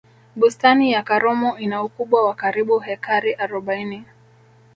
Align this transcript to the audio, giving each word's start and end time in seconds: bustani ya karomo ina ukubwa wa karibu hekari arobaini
bustani 0.35 0.91
ya 0.91 1.03
karomo 1.03 1.57
ina 1.57 1.83
ukubwa 1.83 2.25
wa 2.27 2.35
karibu 2.35 2.79
hekari 2.79 3.33
arobaini 3.33 4.05